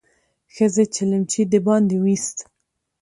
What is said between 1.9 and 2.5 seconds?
ويست.